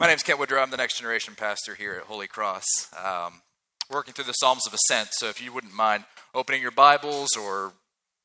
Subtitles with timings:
[0.00, 0.62] My name is Kent Woodrow.
[0.62, 2.64] I'm the next generation pastor here at Holy Cross,
[3.04, 3.42] um,
[3.90, 5.10] working through the Psalms of Ascent.
[5.12, 7.74] So if you wouldn't mind opening your Bibles or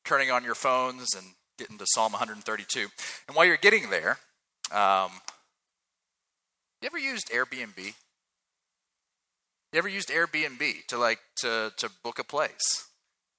[0.02, 1.26] turning on your phones and
[1.58, 2.86] getting to Psalm 132.
[3.28, 4.16] And while you're getting there,
[4.72, 5.10] um,
[6.80, 7.76] you ever used Airbnb?
[7.76, 7.92] You
[9.74, 12.86] ever used Airbnb to like to to book a place?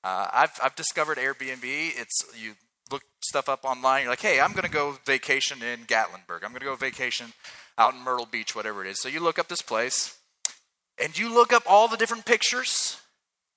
[0.03, 1.63] Uh, I've I've discovered Airbnb.
[1.63, 2.53] It's you
[2.91, 4.03] look stuff up online.
[4.03, 6.43] You're like, hey, I'm going to go vacation in Gatlinburg.
[6.43, 7.33] I'm going to go vacation
[7.77, 9.01] out in Myrtle Beach, whatever it is.
[9.01, 10.17] So you look up this place,
[11.01, 12.99] and you look up all the different pictures,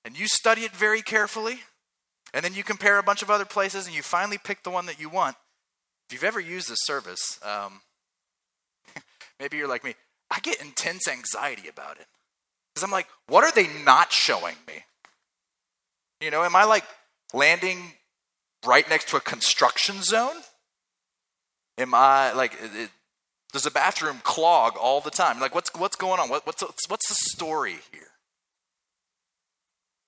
[0.05, 1.59] and you study it very carefully,
[2.33, 4.85] and then you compare a bunch of other places, and you finally pick the one
[4.85, 5.35] that you want.
[6.07, 7.81] If you've ever used this service, um,
[9.39, 9.95] maybe you're like me.
[10.29, 12.07] I get intense anxiety about it
[12.73, 14.85] because I'm like, what are they not showing me?
[16.21, 16.85] You know, am I like
[17.33, 17.93] landing
[18.65, 20.35] right next to a construction zone?
[21.77, 22.53] Am I like?
[22.61, 22.89] It,
[23.51, 25.39] does the bathroom clog all the time?
[25.39, 26.29] Like, what's, what's going on?
[26.29, 28.07] What, what's, what's the story here?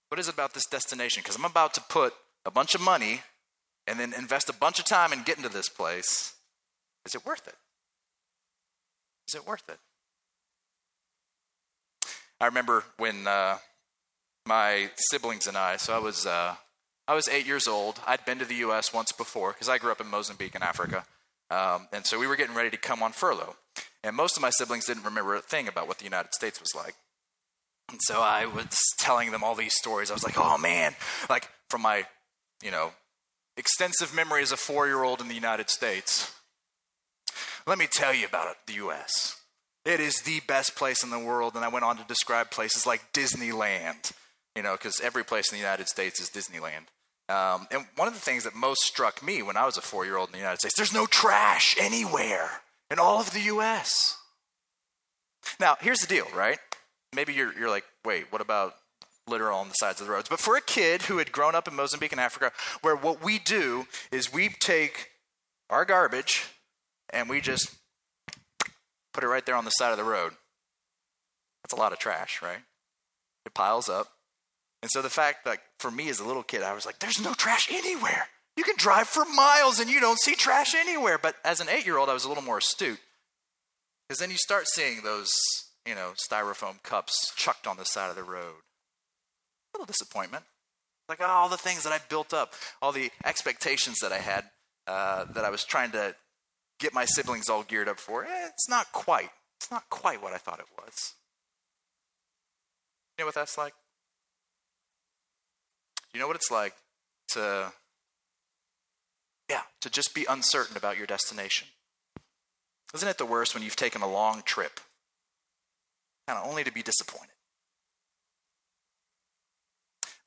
[0.09, 1.21] What is it about this destination?
[1.23, 2.13] Because I'm about to put
[2.45, 3.21] a bunch of money
[3.87, 6.35] and then invest a bunch of time in getting to this place.
[7.05, 7.55] Is it worth it?
[9.27, 9.79] Is it worth it?
[12.39, 13.57] I remember when uh,
[14.45, 16.55] my siblings and I, so I was, uh,
[17.07, 17.99] I was eight years old.
[18.07, 18.93] I'd been to the U.S.
[18.93, 21.05] once before because I grew up in Mozambique in Africa.
[21.51, 23.55] Um, and so we were getting ready to come on furlough.
[24.03, 26.73] And most of my siblings didn't remember a thing about what the United States was
[26.75, 26.95] like.
[27.89, 30.09] And so I was telling them all these stories.
[30.09, 30.95] I was like, oh man,
[31.29, 32.05] like from my,
[32.63, 32.91] you know,
[33.57, 36.33] extensive memory as a four year old in the United States.
[37.67, 39.39] Let me tell you about it, the US.
[39.85, 41.55] It is the best place in the world.
[41.55, 44.13] And I went on to describe places like Disneyland,
[44.55, 46.85] you know, because every place in the United States is Disneyland.
[47.29, 50.05] Um, and one of the things that most struck me when I was a four
[50.05, 52.49] year old in the United States, there's no trash anywhere
[52.91, 54.17] in all of the US.
[55.59, 56.59] Now, here's the deal, right?
[57.15, 58.75] Maybe you're, you're like, wait, what about
[59.27, 60.29] litter on the sides of the roads?
[60.29, 62.51] But for a kid who had grown up in Mozambique and Africa,
[62.81, 65.11] where what we do is we take
[65.69, 66.45] our garbage
[67.11, 67.75] and we just
[69.13, 70.33] put it right there on the side of the road.
[71.63, 72.59] That's a lot of trash, right?
[73.45, 74.07] It piles up.
[74.83, 77.23] And so the fact that for me as a little kid, I was like, there's
[77.23, 78.27] no trash anywhere.
[78.57, 81.17] You can drive for miles and you don't see trash anywhere.
[81.17, 82.99] But as an eight year old, I was a little more astute.
[84.05, 85.33] Because then you start seeing those,
[85.87, 88.55] you know, styrofoam cups chucked on the side of the road.
[89.73, 90.43] A little disappointment.
[91.07, 92.51] Like oh, all the things that I built up,
[92.81, 94.43] all the expectations that I had
[94.85, 96.13] uh, that I was trying to
[96.81, 98.25] get my siblings all geared up for.
[98.25, 99.29] Eh, it's not quite.
[99.61, 101.13] It's not quite what I thought it was.
[103.17, 103.73] You know what that's like?
[106.13, 106.73] You know what it's like
[107.29, 107.73] to,
[109.49, 111.67] yeah, to just be uncertain about your destination?
[112.93, 114.79] Isn't it the worst when you've taken a long trip,
[116.27, 117.29] kind of only to be disappointed?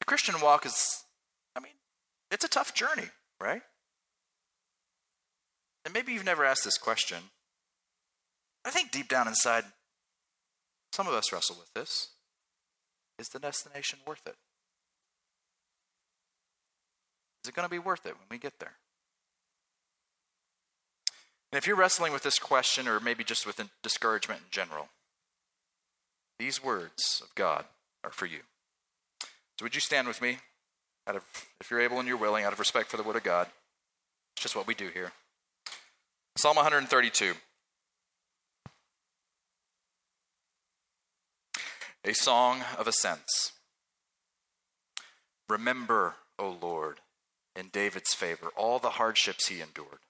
[0.00, 1.04] The Christian walk is,
[1.54, 1.74] I mean,
[2.32, 3.08] it's a tough journey,
[3.40, 3.62] right?
[5.84, 7.18] And maybe you've never asked this question.
[8.64, 9.64] I think deep down inside,
[10.92, 12.08] some of us wrestle with this.
[13.20, 14.34] Is the destination worth it?
[17.46, 18.72] Is it going to be worth it when we get there?
[21.52, 24.88] And if you're wrestling with this question, or maybe just with discouragement in general,
[26.40, 27.64] these words of God
[28.02, 28.40] are for you.
[29.20, 30.38] So would you stand with me,
[31.06, 31.22] out of,
[31.60, 33.46] if you're able and you're willing, out of respect for the Word of God?
[34.34, 35.12] It's just what we do here.
[36.34, 37.34] Psalm 132.
[42.06, 43.52] A song of ascents.
[45.48, 46.98] Remember, O Lord,
[47.56, 50.00] in David's favor, all the hardships he endured.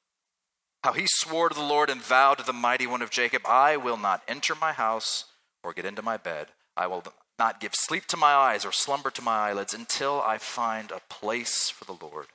[0.82, 3.76] How he swore to the Lord and vowed to the mighty one of Jacob, I
[3.76, 5.24] will not enter my house
[5.62, 6.48] or get into my bed.
[6.76, 7.04] I will
[7.38, 11.00] not give sleep to my eyes or slumber to my eyelids until I find a
[11.08, 12.26] place for the Lord,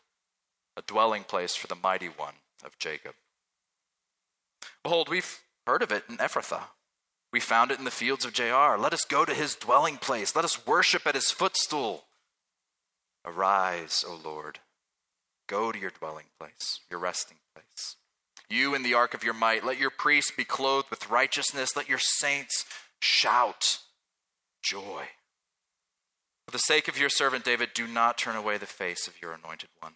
[0.76, 3.14] a dwelling place for the mighty one of Jacob.
[4.84, 6.64] Behold, we've heard of it in Ephrathah.
[7.32, 8.78] We found it in the fields of Jaar.
[8.78, 10.36] Let us go to his dwelling place.
[10.36, 12.06] Let us worship at his footstool.
[13.26, 14.60] Arise, O Lord
[15.52, 17.98] Go to your dwelling place, your resting place.
[18.50, 21.76] You in the ark of your might, let your priests be clothed with righteousness.
[21.76, 22.64] Let your saints
[23.02, 23.80] shout
[24.64, 25.08] joy.
[26.46, 29.34] For the sake of your servant David, do not turn away the face of your
[29.34, 29.96] anointed one.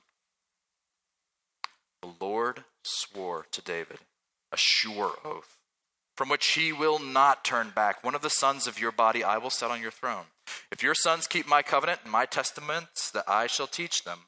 [2.02, 4.00] The Lord swore to David
[4.52, 5.58] a sure oath,
[6.18, 8.04] from which he will not turn back.
[8.04, 10.26] One of the sons of your body I will set on your throne.
[10.70, 14.28] If your sons keep my covenant and my testaments that I shall teach them,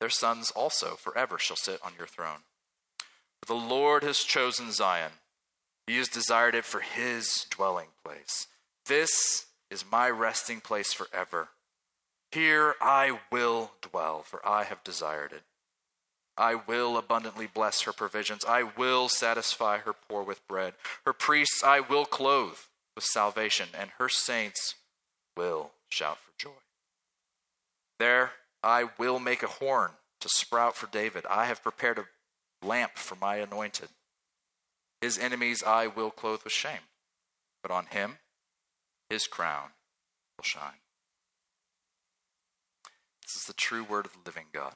[0.00, 2.44] their sons also forever shall sit on your throne.
[3.40, 5.12] For the Lord has chosen Zion,
[5.86, 8.46] He has desired it for his dwelling place.
[8.86, 11.48] This is my resting place forever.
[12.30, 15.42] Here I will dwell, for I have desired it.
[16.36, 18.44] I will abundantly bless her provisions.
[18.46, 20.74] I will satisfy her poor with bread.
[21.04, 22.58] Her priests I will clothe
[22.94, 24.74] with salvation, and her saints
[25.36, 26.50] will shout for joy.
[27.98, 31.24] There I will make a horn to sprout for David.
[31.30, 33.88] I have prepared a lamp for my anointed.
[35.00, 36.88] His enemies I will clothe with shame,
[37.62, 38.18] but on him
[39.08, 39.70] his crown
[40.36, 40.82] will shine.
[43.22, 44.74] This is the true word of the living God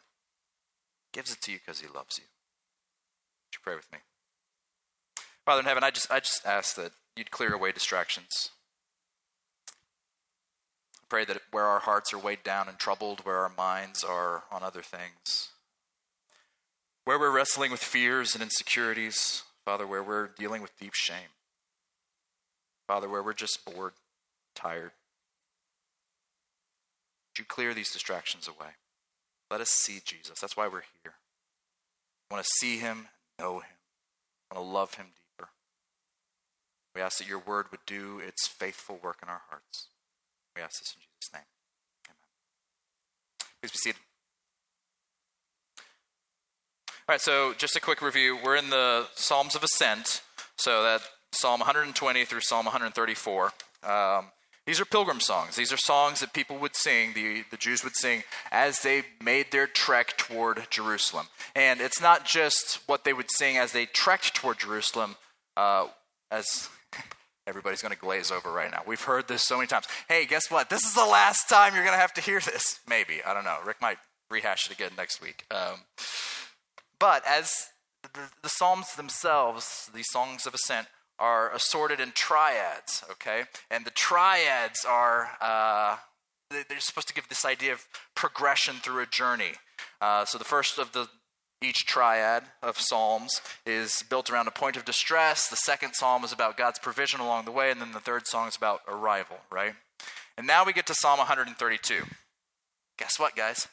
[1.05, 2.25] He gives it to you because he loves you.
[2.25, 3.99] Would you pray with me?
[5.45, 8.51] Father in heaven, I just I just ask that you'd clear away distractions.
[11.13, 14.63] Pray that where our hearts are weighed down and troubled, where our minds are on
[14.63, 15.51] other things,
[17.05, 21.29] where we're wrestling with fears and insecurities, Father, where we're dealing with deep shame,
[22.87, 23.93] Father, where we're just bored,
[24.55, 24.93] tired,
[27.29, 28.71] would you clear these distractions away?
[29.51, 30.41] Let us see Jesus.
[30.41, 31.13] That's why we're here.
[32.31, 33.77] We want to see him, know him,
[34.51, 35.51] we want to love him deeper.
[36.95, 39.89] We ask that your word would do its faithful work in our hearts.
[40.57, 41.43] We ask this in Jesus' name.
[42.09, 42.17] Amen.
[43.61, 44.01] Please be seated.
[47.09, 48.39] All right, so just a quick review.
[48.43, 50.23] We're in the Psalms of Ascent,
[50.57, 51.01] so that
[51.33, 53.53] Psalm 120 through Psalm 134.
[53.83, 54.27] Um,
[54.67, 55.57] these are pilgrim songs.
[55.57, 58.23] These are songs that people would sing, the, the Jews would sing,
[58.53, 61.27] as they made their trek toward Jerusalem.
[61.57, 65.17] And it's not just what they would sing as they trekked toward Jerusalem,
[65.57, 65.89] uh,
[66.31, 66.69] as
[67.47, 68.83] everybody's going to glaze over right now.
[68.87, 69.87] We've heard this so many times.
[70.09, 70.71] Hey, guess what?
[70.71, 72.81] This is the last time you're going to have to hear this.
[72.89, 73.23] Maybe.
[73.25, 73.59] I don't know.
[73.65, 73.99] Rick might
[74.31, 75.45] rehash it again next week.
[75.51, 75.81] Um,
[76.99, 77.69] but as
[78.03, 78.09] the,
[78.43, 83.45] the Psalms themselves, these songs of ascent, are assorted in triads, okay?
[83.71, 85.97] And the triads are, uh,
[86.51, 89.53] they're supposed to give this idea of progression through a journey.
[90.01, 91.09] Uh, so the first of the
[91.63, 95.49] each triad of psalms is built around a point of distress.
[95.49, 98.49] The second psalm is about God's provision along the way, and then the third song
[98.49, 99.75] is about arrival, right?
[100.37, 102.03] And now we get to Psalm 132.
[102.99, 103.69] Guess what, guys?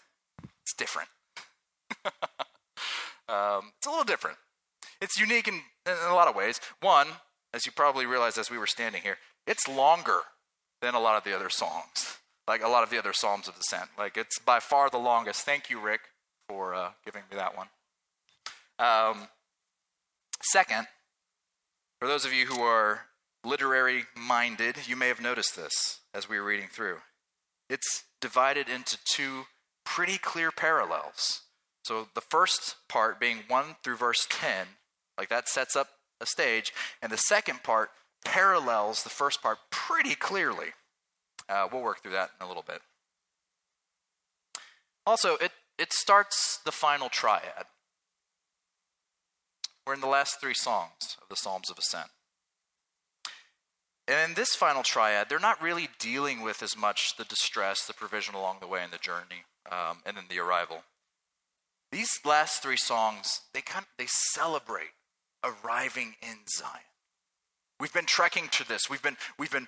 [0.63, 1.09] It's different.
[3.27, 4.38] um, it's a little different.
[5.01, 6.59] It's unique in, in a lot of ways.
[6.81, 7.07] One,
[7.53, 10.21] as you probably realized as we were standing here, it's longer
[10.81, 13.56] than a lot of the other songs, like a lot of the other Psalms of
[13.57, 13.89] Ascent.
[13.97, 15.41] Like it's by far the longest.
[15.41, 16.01] Thank you, Rick,
[16.47, 17.68] for uh, giving me that one.
[18.79, 19.27] Um,
[20.41, 20.87] second,
[21.99, 23.01] for those of you who are
[23.43, 26.97] literary minded, you may have noticed this as we were reading through.
[27.69, 29.43] It's divided into two
[29.85, 31.41] pretty clear parallels.
[31.83, 34.67] So the first part being 1 through verse 10,
[35.17, 35.89] like that sets up
[36.21, 37.89] a stage, and the second part
[38.23, 40.67] parallels the first part pretty clearly.
[41.47, 42.81] Uh, we'll work through that in a little bit.
[45.05, 47.65] Also, it, it starts the final triad.
[49.89, 52.12] We're in the last three songs of the Psalms of Ascent.
[54.07, 57.95] And in this final triad, they're not really dealing with as much the distress, the
[57.95, 60.83] provision along the way, and the journey, um, and then the arrival.
[61.91, 64.91] These last three songs, they kind of, they celebrate
[65.44, 66.83] arriving in Zion.
[67.80, 68.91] We've been trekking to this.
[68.91, 69.68] We've been, we've been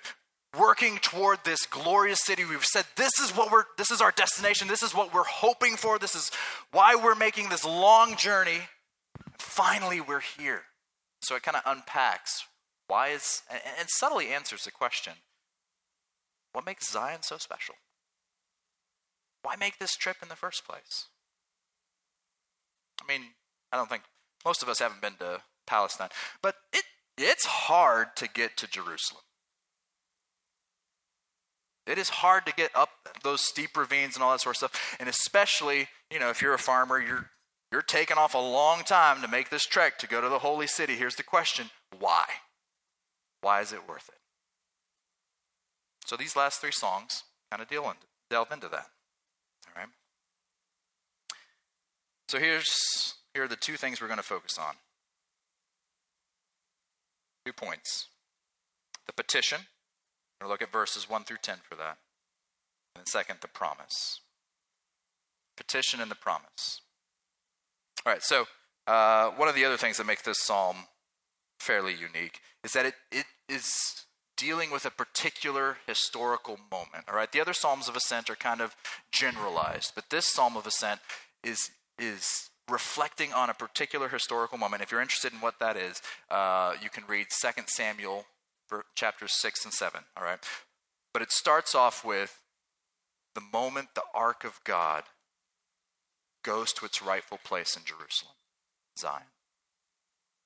[0.56, 2.44] working toward this glorious city.
[2.44, 4.68] We've said this is what we're this is our destination.
[4.68, 5.98] This is what we're hoping for.
[5.98, 6.30] This is
[6.70, 8.60] why we're making this long journey.
[9.42, 10.62] Finally, we're here.
[11.20, 12.44] So it kind of unpacks
[12.92, 15.14] why is and, and subtly answers the question:
[16.52, 17.74] What makes Zion so special?
[19.42, 21.06] Why make this trip in the first place?
[23.00, 23.28] I mean,
[23.72, 24.02] I don't think
[24.44, 26.10] most of us haven't been to Palestine.
[26.42, 26.84] But it,
[27.16, 29.22] it's hard to get to Jerusalem.
[31.86, 32.90] It is hard to get up
[33.24, 34.96] those steep ravines and all that sort of stuff.
[35.00, 37.30] And especially, you know, if you're a farmer, you're
[37.72, 40.66] you're taking off a long time to make this trek to go to the holy
[40.66, 40.94] city.
[40.94, 42.24] Here's the question why?
[43.40, 44.20] Why is it worth it?
[46.04, 47.90] So these last three songs kind of deal
[48.30, 48.86] delve into that.
[49.66, 49.88] All right.
[52.28, 54.74] So here's here are the two things we're going to focus on.
[57.46, 58.08] Two points.
[59.06, 59.60] The petition,
[60.40, 61.98] we'll look at verses 1 through 10 for that.
[62.94, 64.20] And second, the promise.
[65.56, 66.82] Petition and the promise.
[68.04, 68.46] All right, so
[68.86, 70.76] uh, one of the other things that make this psalm
[71.60, 74.04] fairly unique is that it, it is
[74.36, 77.04] dealing with a particular historical moment.
[77.08, 78.74] All right, the other psalms of ascent are kind of
[79.12, 81.00] generalized, but this psalm of ascent
[81.44, 84.82] is is reflecting on a particular historical moment.
[84.82, 88.24] If you're interested in what that is, uh, you can read 2 Samuel
[88.94, 90.38] chapters 6 and 7, all right?
[91.12, 92.40] But it starts off with
[93.34, 95.04] the moment the ark of God
[96.42, 98.34] goes to its rightful place in Jerusalem,
[98.98, 99.22] Zion.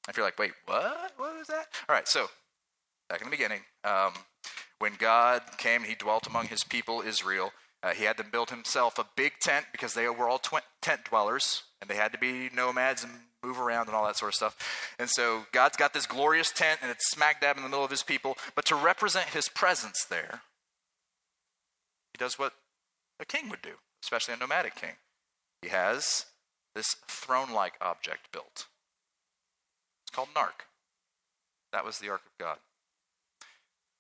[0.09, 1.13] If you're like, wait, what?
[1.17, 1.67] What is that?
[1.89, 2.29] All right, so
[3.09, 4.13] back in the beginning, um,
[4.79, 7.53] when God came, he dwelt among his people, Israel.
[7.83, 11.05] Uh, he had them build himself a big tent because they were all tw- tent
[11.05, 13.13] dwellers and they had to be nomads and
[13.45, 14.95] move around and all that sort of stuff.
[14.99, 17.91] And so God's got this glorious tent and it's smack dab in the middle of
[17.91, 18.37] his people.
[18.55, 20.41] But to represent his presence there,
[22.13, 22.55] he does what
[23.21, 24.97] a king would do, especially a nomadic king.
[25.67, 26.27] He has
[26.77, 28.67] this throne like object built.
[30.05, 30.67] It's called an ark.
[31.73, 32.59] That was the ark of God.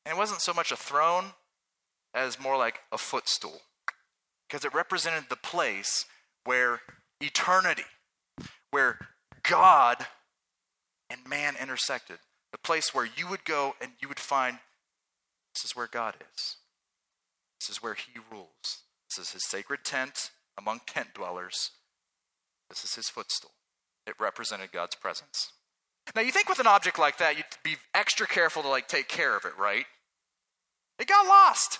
[0.04, 1.32] And it wasn't so much a throne
[2.14, 3.62] as more like a footstool,
[4.48, 6.04] because it represented the place
[6.44, 6.82] where
[7.20, 7.82] eternity,
[8.70, 9.00] where
[9.42, 10.06] God
[11.10, 12.18] and man intersected,
[12.52, 14.58] the place where you would go and you would find
[15.52, 16.58] this is where God is.
[17.58, 18.84] This is where He rules.
[19.10, 21.72] This is His sacred tent among tent dwellers.
[22.68, 23.52] This is His footstool.
[24.06, 25.52] It represented God's presence.
[26.14, 29.08] Now you think with an object like that, you'd be extra careful to like take
[29.08, 29.86] care of it, right?
[30.98, 31.78] It got lost.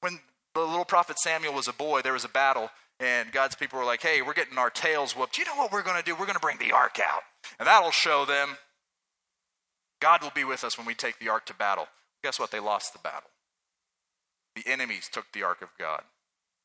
[0.00, 0.20] When
[0.54, 3.84] the little prophet Samuel was a boy, there was a battle, and God's people were
[3.84, 5.38] like, hey, we're getting our tails whooped.
[5.38, 6.12] You know what we're going to do?
[6.12, 7.22] We're going to bring the ark out.
[7.58, 8.56] And that'll show them
[10.00, 11.86] God will be with us when we take the ark to battle.
[12.22, 12.50] Guess what?
[12.50, 13.30] They lost the battle.
[14.54, 16.02] The enemies took the ark of God.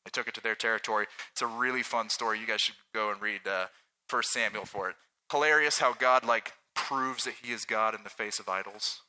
[0.04, 1.06] They took it to their territory.
[1.32, 2.40] It's a really fun story.
[2.40, 3.66] You guys should go and read uh,
[4.08, 4.96] 1 Samuel for it.
[5.30, 9.02] Hilarious how God like proves that he is God in the face of idols.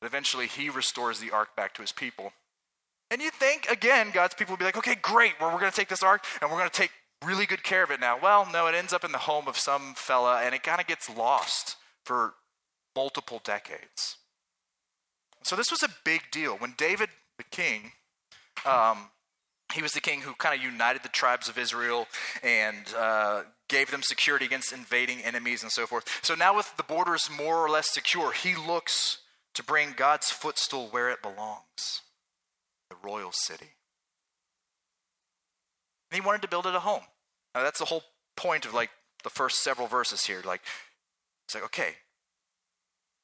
[0.00, 2.32] But eventually he restores the ark back to his people.
[3.10, 5.76] And you think, again, God's people would be like, okay, great, well, we're going to
[5.76, 6.92] take this ark and we're going to take
[7.24, 8.18] really good care of it now.
[8.20, 10.86] Well, no, it ends up in the home of some fella and it kind of
[10.86, 12.34] gets lost for
[12.94, 14.16] multiple decades.
[15.42, 16.56] So this was a big deal.
[16.56, 17.92] When David, the king,
[18.66, 19.10] um,
[19.74, 22.06] he was the king who kind of united the tribes of Israel
[22.42, 26.20] and uh, gave them security against invading enemies and so forth.
[26.22, 29.18] So now, with the borders more or less secure, he looks
[29.54, 32.02] to bring God's footstool where it belongs
[32.88, 33.74] the royal city.
[36.10, 37.02] And he wanted to build it a home.
[37.54, 38.04] Now, that's the whole
[38.36, 38.90] point of like
[39.22, 40.40] the first several verses here.
[40.44, 40.62] Like,
[41.46, 41.96] it's like, okay,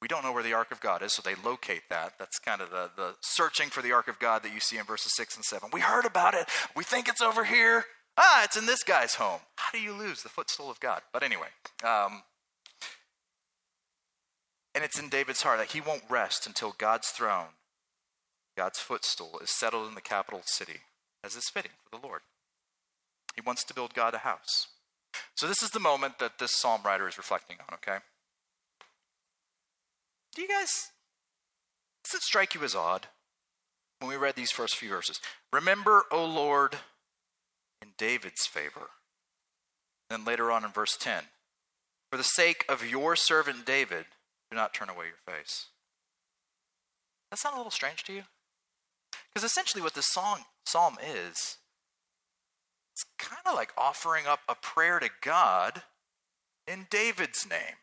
[0.05, 2.19] we don't know where the ark of God is, so they locate that.
[2.19, 4.85] That's kind of the, the searching for the ark of God that you see in
[4.85, 5.71] verses 6 and 7.
[5.73, 6.47] We heard about it.
[6.77, 7.87] We think it's over here.
[8.19, 9.41] Ah, it's in this guy's home.
[9.57, 11.01] How do you lose the footstool of God?
[11.11, 11.47] But anyway,
[11.83, 12.23] um,
[14.75, 17.55] and it's in David's heart that he won't rest until God's throne,
[18.59, 20.81] God's footstool, is settled in the capital city,
[21.25, 22.21] as is fitting for the Lord.
[23.35, 24.67] He wants to build God a house.
[25.35, 28.05] So, this is the moment that this psalm writer is reflecting on, okay?
[30.35, 30.91] Do you guys,
[32.05, 33.07] does it strike you as odd
[34.01, 35.21] when we read these first few verses?
[35.53, 36.77] Remember, O Lord,
[37.81, 38.91] in David's favor.
[40.11, 41.25] Then later on in verse 10,
[42.11, 44.07] for the sake of your servant David,
[44.51, 45.67] do not turn away your face.
[47.31, 48.23] That sound a little strange to you?
[49.33, 51.57] Because essentially, what this song, psalm is,
[52.93, 55.83] it's kind of like offering up a prayer to God
[56.69, 57.77] in David's name.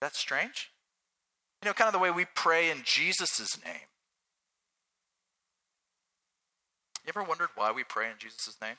[0.00, 0.70] That's strange?
[1.62, 3.88] You know, kind of the way we pray in Jesus' name.
[7.04, 8.76] You ever wondered why we pray in Jesus' name?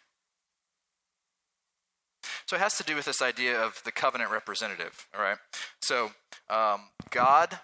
[2.46, 5.38] So it has to do with this idea of the covenant representative, all right?
[5.82, 6.12] So
[6.50, 7.60] um, God,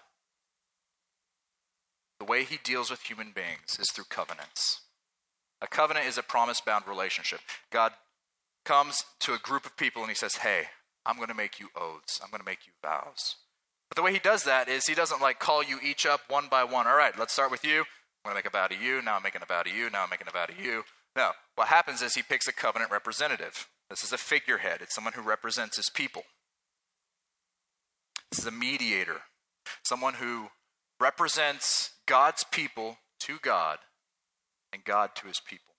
[2.18, 4.82] the way he deals with human beings is through covenants.
[5.60, 7.40] A covenant is a promise bound relationship.
[7.70, 7.92] God
[8.64, 10.64] comes to a group of people and he says, Hey,
[11.04, 13.36] I'm going to make you oaths, I'm going to make you vows.
[13.88, 16.48] But the way he does that is he doesn't like call you each up one
[16.50, 16.86] by one.
[16.86, 17.80] All right, let's start with you.
[17.80, 19.00] I'm going to make a vow to you.
[19.02, 19.88] Now I'm making a vow to you.
[19.90, 20.82] Now I'm making a vow to you.
[21.16, 23.68] No, what happens is he picks a covenant representative.
[23.88, 26.24] This is a figurehead, it's someone who represents his people.
[28.30, 29.22] This is a mediator,
[29.84, 30.48] someone who
[31.00, 33.78] represents God's people to God
[34.72, 35.74] and God to his people.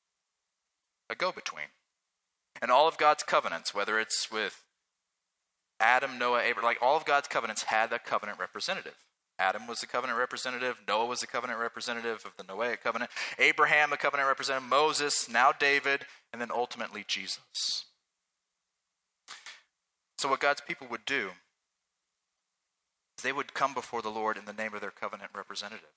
[1.09, 1.67] A go between.
[2.61, 4.63] And all of God's covenants, whether it's with
[5.79, 8.95] Adam, Noah, Abraham, like all of God's covenants had a covenant representative.
[9.39, 10.81] Adam was the covenant representative.
[10.87, 13.11] Noah was the covenant representative of the Noahic covenant.
[13.37, 14.67] Abraham, a covenant representative.
[14.67, 17.85] Moses, now David, and then ultimately Jesus.
[20.17, 21.29] So, what God's people would do
[23.17, 25.89] is they would come before the Lord in the name of their covenant representative.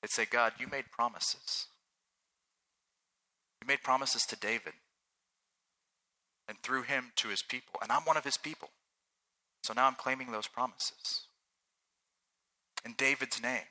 [0.00, 1.66] They'd say, God, you made promises.
[3.60, 4.74] You made promises to David.
[6.48, 7.80] and through him to his people.
[7.82, 8.70] And I'm one of his people.
[9.62, 11.26] So now I'm claiming those promises.
[12.84, 13.68] In David's name,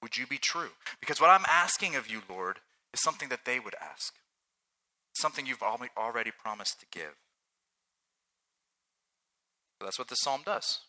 [0.00, 0.70] would you be true?
[1.00, 2.58] Because what I'm asking of you, Lord,
[2.94, 4.14] is something that they would ask,
[5.14, 7.16] something you've already promised to give.
[9.80, 10.80] So that's what the psalm does.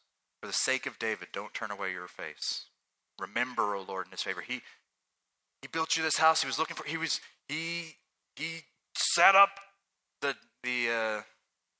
[0.41, 2.65] For the sake of David, don't turn away your face.
[3.19, 4.41] Remember, O Lord, in his favor.
[4.41, 4.62] He,
[5.62, 6.41] he built you this house.
[6.41, 7.95] He was looking for, he was, he,
[8.35, 8.62] he
[8.95, 9.50] set up
[10.21, 11.21] the, the, uh,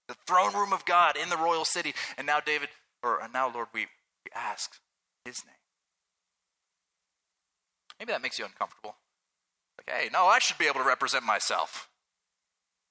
[0.08, 1.94] the throne room of God in the royal city.
[2.18, 2.70] And now, David,
[3.02, 4.80] or now, Lord, we, we ask
[5.26, 5.56] his name.
[8.00, 8.96] Maybe that makes you uncomfortable.
[9.78, 11.90] Like, hey, no, I should be able to represent myself.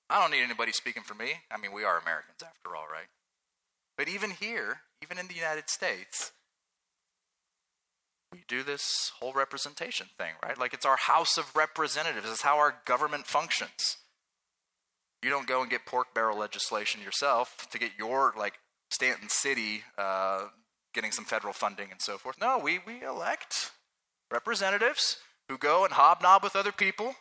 [0.08, 1.40] I don't need anybody speaking for me.
[1.50, 3.08] I mean, we are Americans after all, right?
[3.96, 6.32] But even here, even in the United States,
[8.32, 10.58] we do this whole representation thing, right?
[10.58, 12.30] Like it's our House of Representatives.
[12.30, 13.98] It's how our government functions.
[15.22, 18.54] You don't go and get pork barrel legislation yourself to get your like
[18.90, 20.46] Stanton City uh,
[20.92, 22.36] getting some federal funding and so forth.
[22.40, 23.70] No, we we elect
[24.30, 27.14] representatives who go and hobnob with other people,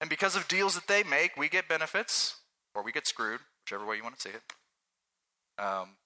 [0.00, 2.36] and because of deals that they make, we get benefits
[2.74, 5.62] or we get screwed, whichever way you want to see it.
[5.62, 5.96] Um,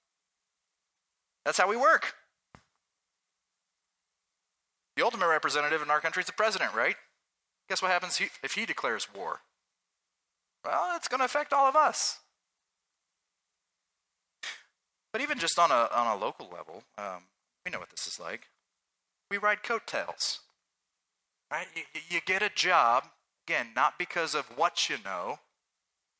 [1.43, 2.13] that's how we work.
[4.95, 6.95] The ultimate representative in our country is the president, right?
[7.69, 9.41] Guess what happens if he declares war?
[10.65, 12.19] Well, it's going to affect all of us.
[15.13, 17.23] But even just on a, on a local level, um,
[17.65, 18.49] we know what this is like.
[19.31, 20.41] We ride coattails,
[21.51, 21.67] right?
[21.75, 23.05] You, you get a job,
[23.47, 25.39] again, not because of what you know,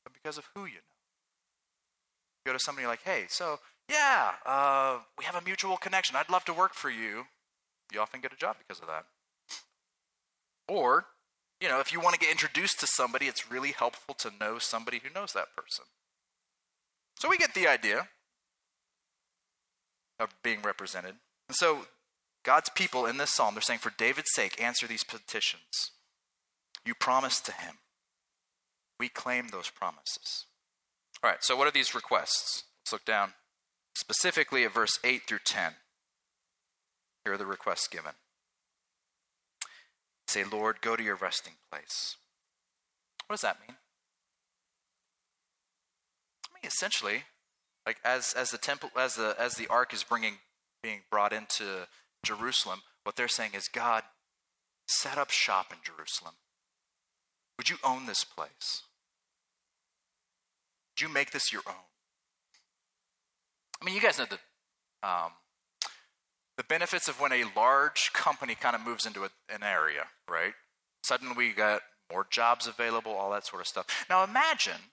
[0.04, 0.96] but because of who you know.
[2.46, 3.60] You go to somebody like, hey, so,
[3.90, 6.16] yeah, uh, we have a mutual connection.
[6.16, 7.26] I'd love to work for you
[7.92, 9.06] you often get a job because of that.
[10.68, 11.06] Or,
[11.66, 14.60] you know, if you want to get introduced to somebody, it's really helpful to know
[14.60, 15.86] somebody who knows that person.
[17.18, 18.08] So we get the idea
[20.20, 21.16] of being represented.
[21.50, 21.88] And so
[22.44, 25.90] God's people in this psalm, they're saying, for David's sake, answer these petitions.
[26.86, 27.80] You promised to him.
[29.00, 30.46] We claim those promises.
[31.24, 32.66] All right, so what are these requests?
[32.84, 33.34] Let's look down
[33.96, 35.72] specifically at verse 8 through 10.
[37.24, 38.12] Here are the requests given.
[40.28, 42.18] Say, Lord, go to your resting place.
[43.28, 43.78] What does that mean?
[46.46, 47.24] I mean, essentially,
[47.86, 50.38] like as as the temple, as the as the ark is bringing
[50.82, 51.88] being brought into
[52.24, 54.04] Jerusalem, what they're saying is, God,
[54.88, 56.36] set up shop in Jerusalem.
[57.58, 58.84] Would you own this place?
[60.94, 61.76] Would you make this your own?
[63.82, 64.40] I mean, you guys know that
[65.04, 65.32] um,
[66.58, 70.54] the benefits of when a large company kind of moves into a, an area, right?
[71.04, 74.06] Suddenly we got more jobs available, all that sort of stuff.
[74.10, 74.92] Now imagine,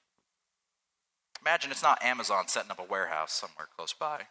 [1.40, 4.22] imagine it's not Amazon setting up a warehouse somewhere close by.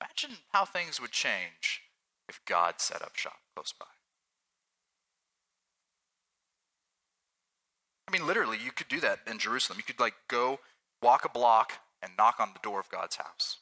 [0.00, 1.82] Imagine how things would change
[2.28, 3.86] if God set up shop close by.
[8.06, 9.78] I mean, literally, you could do that in Jerusalem.
[9.78, 10.60] You could like go
[11.02, 13.58] walk a block and knock on the door of God's house.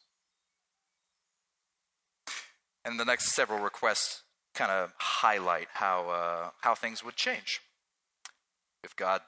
[2.85, 4.23] And the next several requests
[4.55, 7.61] kind of highlight how, uh, how things would change
[8.83, 9.23] if God,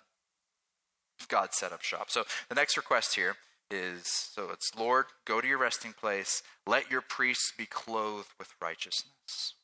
[1.18, 2.10] if God set up shop.
[2.10, 3.36] So the next request here
[3.70, 8.54] is so it's Lord, go to your resting place, let your priests be clothed with
[8.60, 9.54] righteousness.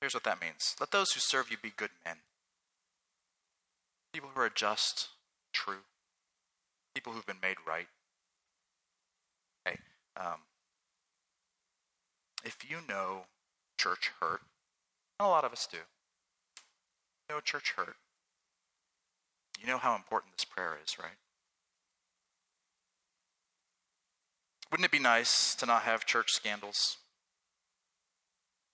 [0.00, 2.16] Here's what that means let those who serve you be good men,
[4.12, 5.08] people who are just,
[5.52, 5.84] true,
[6.94, 7.88] people who've been made right.
[9.64, 9.78] Hey,
[10.16, 10.40] um,
[12.44, 13.22] if you know
[13.78, 14.40] church hurt,
[15.18, 17.96] and a lot of us do, you know church hurt,
[19.60, 21.16] you know how important this prayer is, right?
[24.70, 26.98] Wouldn't it be nice to not have church scandals?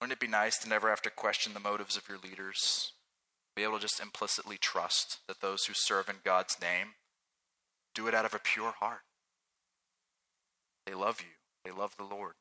[0.00, 2.92] Wouldn't it be nice to never have to question the motives of your leaders?
[3.54, 6.94] Be able to just implicitly trust that those who serve in God's name
[7.94, 9.02] do it out of a pure heart.
[10.86, 12.34] They love you, they love the Lord.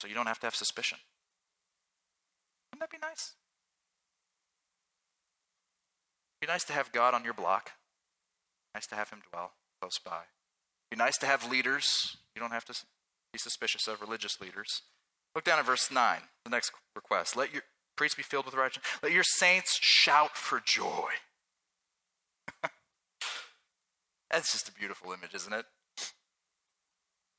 [0.00, 0.98] So you don't have to have suspicion.
[2.72, 3.34] Wouldn't that be nice?
[6.40, 7.72] Be nice to have God on your block.
[8.74, 10.22] Nice to have him dwell close by.
[10.90, 12.16] Be nice to have leaders.
[12.34, 12.74] You don't have to
[13.32, 14.82] be suspicious of religious leaders.
[15.34, 17.36] Look down at verse 9, the next request.
[17.36, 17.62] Let your
[17.96, 18.86] priests be filled with righteousness.
[19.02, 21.10] Let your saints shout for joy.
[24.30, 25.66] That's just a beautiful image, isn't it?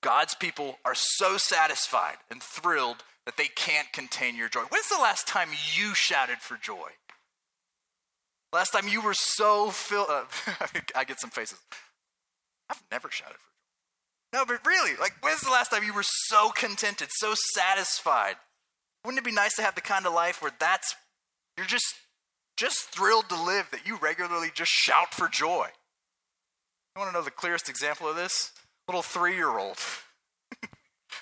[0.01, 4.63] God's people are so satisfied and thrilled that they can't contain your joy.
[4.69, 6.89] When's the last time you shouted for joy?
[8.51, 10.07] Last time you were so filled.
[10.09, 10.23] Uh,
[10.95, 11.59] I get some faces.
[12.69, 14.39] I've never shouted for joy.
[14.39, 18.35] No, but really, like, when's the last time you were so contented, so satisfied?
[19.05, 20.95] Wouldn't it be nice to have the kind of life where that's,
[21.57, 21.95] you're just,
[22.55, 25.67] just thrilled to live, that you regularly just shout for joy?
[26.95, 28.51] You want to know the clearest example of this?
[28.91, 29.77] Little three year old.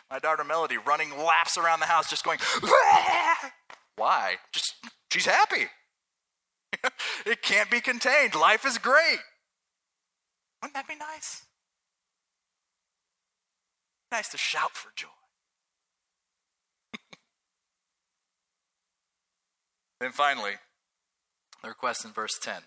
[0.10, 2.39] My daughter Melody running laps around the house just going,
[3.95, 4.38] why?
[4.51, 4.73] Just,
[5.13, 5.67] she's happy.
[7.27, 8.34] it can't be contained.
[8.34, 9.19] Life is great.
[10.63, 11.45] Wouldn't that be nice?
[14.12, 15.10] Nice to shout for joy.
[20.01, 20.53] then finally,
[21.62, 22.63] the request in verse 10.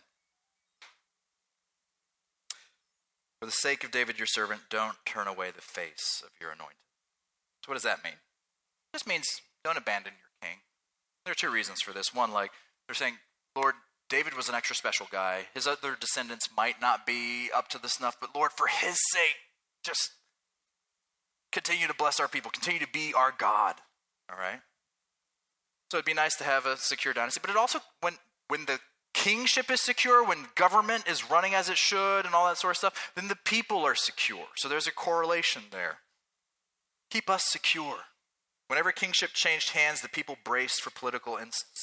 [3.43, 6.77] For the sake of David your servant, don't turn away the face of your anointed.
[7.65, 8.13] So, what does that mean?
[8.13, 9.27] It just means
[9.65, 10.59] don't abandon your king.
[11.25, 12.15] There are two reasons for this.
[12.15, 12.53] One, like
[12.87, 13.15] they're saying,
[13.57, 13.75] Lord,
[14.09, 15.47] David was an extra special guy.
[15.55, 19.35] His other descendants might not be up to the snuff, but Lord, for his sake,
[19.85, 20.13] just
[21.51, 23.75] continue to bless our people, continue to be our God.
[24.31, 24.61] All right?
[25.91, 28.79] So it'd be nice to have a secure dynasty, but it also when when the
[29.15, 32.79] kingship is secure, when government is running as it should and all that sort of
[32.79, 34.47] stuff, then the people are secure.
[34.57, 35.99] So there's a correlation there.
[37.11, 37.99] Keep us secure.
[38.69, 41.39] Whenever kingship changed hands, the people braced for political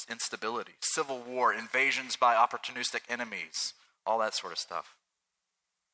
[0.09, 3.73] instability, civil war, invasions by opportunistic enemies,
[4.07, 4.95] all that sort of stuff.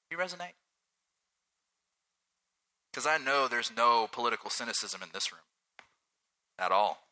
[0.10, 0.54] You resonate?
[2.92, 5.42] Because I know there's no political cynicism in this room
[6.58, 7.10] at all.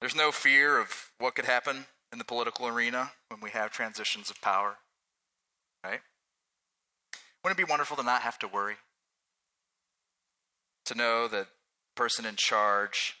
[0.00, 4.30] There's no fear of what could happen in the political arena when we have transitions
[4.30, 4.76] of power,
[5.82, 6.00] right?
[7.42, 8.76] Wouldn't it be wonderful to not have to worry?
[10.86, 13.16] To know that the person in charge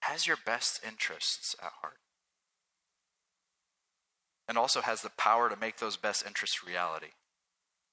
[0.00, 1.98] has your best interests at heart
[4.48, 7.12] and also has the power to make those best interests reality.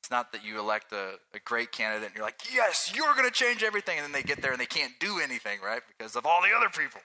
[0.01, 3.28] It's not that you elect a, a great candidate and you're like, yes, you're going
[3.28, 3.97] to change everything.
[3.97, 5.82] And then they get there and they can't do anything, right?
[5.97, 7.01] Because of all the other people,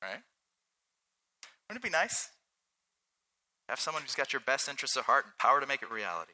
[0.00, 0.20] right?
[1.72, 2.28] Wouldn't it be nice?
[3.66, 6.32] Have someone who's got your best interests at heart and power to make it reality.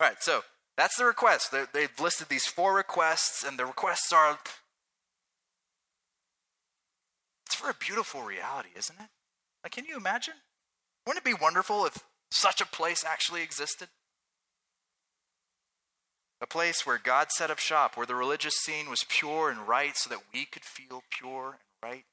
[0.00, 0.40] All right, so
[0.76, 1.52] that's the request.
[1.52, 4.40] they they've listed these four requests, and the requests are.
[7.46, 9.10] It's for a beautiful reality, isn't it?
[9.62, 10.34] Like, can you imagine?
[11.06, 12.02] Wouldn't it be wonderful if
[12.32, 13.90] such a place actually existed?
[16.40, 19.96] A place where God set up shop, where the religious scene was pure and right
[19.96, 22.04] so that we could feel pure and right.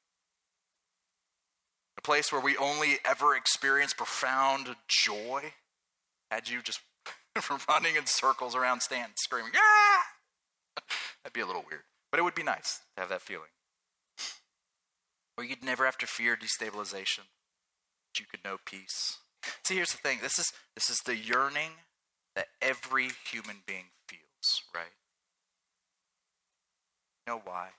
[1.99, 5.51] A place where we only ever experience profound joy.
[6.31, 6.79] Had you just
[7.69, 10.77] running in circles around Stanton screaming, yeah!
[11.23, 11.81] That'd be a little weird.
[12.09, 13.49] But it would be nice to have that feeling.
[15.37, 17.27] Or you'd never have to fear destabilization.
[18.17, 19.17] You could know peace.
[19.65, 20.19] See, here's the thing.
[20.21, 21.71] This is this is the yearning
[22.33, 24.95] that every human being feels, right?
[27.27, 27.71] You know why?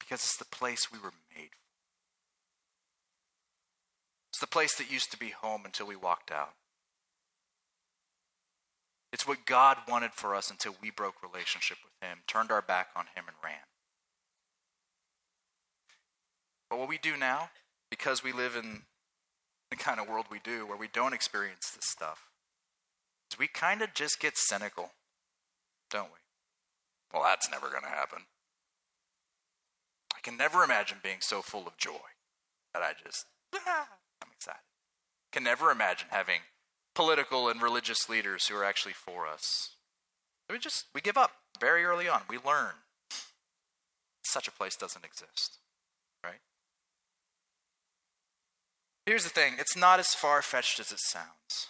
[0.00, 1.67] Because it's the place we were made for.
[4.38, 6.52] It's the place that used to be home until we walked out.
[9.12, 12.90] It's what God wanted for us until we broke relationship with Him, turned our back
[12.94, 13.66] on Him, and ran.
[16.70, 17.50] But what we do now,
[17.90, 18.82] because we live in
[19.70, 22.30] the kind of world we do where we don't experience this stuff,
[23.32, 24.92] is we kind of just get cynical,
[25.90, 26.20] don't we?
[27.12, 28.20] Well, that's never going to happen.
[30.16, 32.14] I can never imagine being so full of joy
[32.72, 33.26] that I just,
[33.66, 33.88] ah,
[34.38, 34.60] Excited.
[35.32, 36.40] Can never imagine having
[36.94, 39.70] political and religious leaders who are actually for us.
[40.50, 42.22] We just we give up very early on.
[42.28, 42.72] We learn
[44.24, 45.58] such a place doesn't exist,
[46.24, 46.40] right?
[49.06, 51.68] Here's the thing, it's not as far-fetched as it sounds.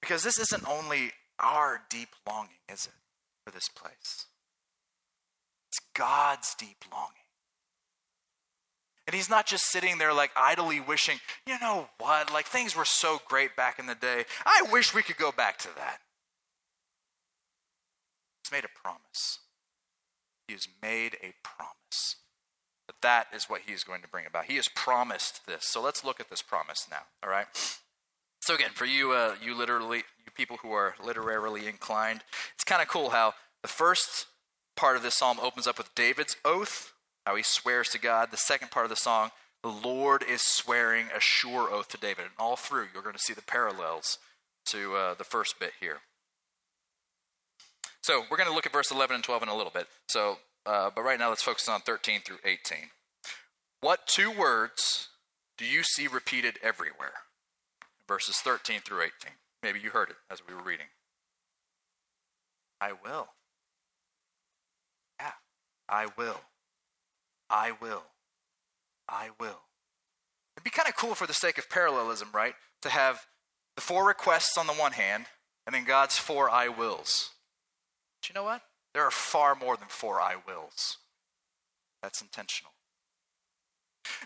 [0.00, 2.92] Because this isn't only our deep longing, is it,
[3.44, 4.26] for this place?
[5.68, 7.25] It's God's deep longing.
[9.06, 12.84] And he's not just sitting there like idly wishing, you know what, like things were
[12.84, 14.24] so great back in the day.
[14.44, 15.98] I wish we could go back to that.
[18.42, 19.38] He's made a promise.
[20.48, 22.16] He has made a promise.
[22.86, 24.46] But that is what he is going to bring about.
[24.46, 25.66] He has promised this.
[25.66, 27.46] So let's look at this promise now, all right?
[28.40, 32.22] So again, for you, uh, you literally, you people who are literarily inclined,
[32.54, 34.26] it's kind of cool how the first
[34.76, 36.92] part of this psalm opens up with David's oath
[37.26, 38.30] how he swears to God.
[38.30, 39.30] The second part of the song,
[39.62, 42.26] the Lord is swearing a sure oath to David.
[42.26, 44.18] And all through, you're going to see the parallels
[44.66, 45.98] to uh, the first bit here.
[48.02, 49.88] So we're going to look at verse 11 and 12 in a little bit.
[50.08, 52.90] So, uh, but right now, let's focus on 13 through 18.
[53.80, 55.08] What two words
[55.58, 57.14] do you see repeated everywhere?
[58.06, 59.10] Verses 13 through 18.
[59.64, 60.86] Maybe you heard it as we were reading.
[62.80, 63.28] I will.
[65.18, 65.32] Yeah,
[65.88, 66.40] I will.
[67.50, 68.04] I will.
[69.08, 69.60] I will.
[70.56, 72.54] It'd be kind of cool for the sake of parallelism, right?
[72.82, 73.26] To have
[73.76, 75.26] the four requests on the one hand,
[75.66, 77.30] and then God's four I wills.
[78.20, 78.62] But you know what?
[78.94, 80.98] There are far more than four I wills.
[82.02, 82.72] That's intentional.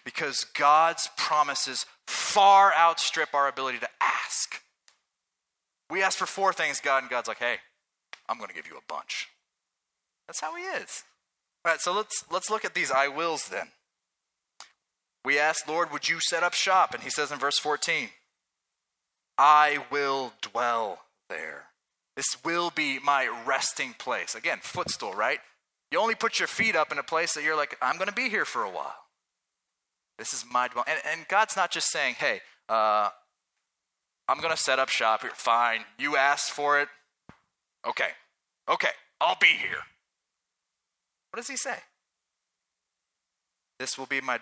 [0.05, 4.63] Because God's promises far outstrip our ability to ask.
[5.91, 7.57] We ask for four things, God, and God's like, hey,
[8.29, 9.29] I'm going to give you a bunch.
[10.29, 11.03] That's how He is.
[11.65, 13.69] All right, so let's, let's look at these I wills then.
[15.25, 16.95] We ask, Lord, would you set up shop?
[16.95, 18.09] And He says in verse 14,
[19.37, 21.67] I will dwell there.
[22.17, 24.35] This will be my resting place.
[24.35, 25.41] Again, footstool, right?
[25.91, 28.15] You only put your feet up in a place that you're like, I'm going to
[28.15, 28.97] be here for a while.
[30.19, 30.91] This is my dwelling.
[30.91, 33.09] And, and God's not just saying, hey, uh,
[34.29, 35.31] I'm going to set up shop here.
[35.35, 35.81] Fine.
[35.99, 36.89] You asked for it.
[37.89, 38.11] Okay.
[38.69, 38.91] Okay.
[39.21, 39.79] I'll be here.
[41.31, 41.77] What does he say?
[43.79, 44.39] This will be my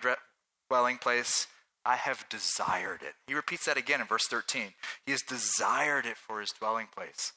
[0.69, 1.47] dwelling place.
[1.85, 3.13] I have desired it.
[3.27, 4.73] He repeats that again in verse 13.
[5.05, 7.33] He has desired it for his dwelling place.